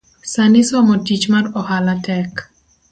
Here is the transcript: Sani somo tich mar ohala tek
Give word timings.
Sani 0.31 0.61
somo 0.69 0.95
tich 1.09 1.25
mar 1.33 1.45
ohala 1.61 1.95
tek 2.09 2.31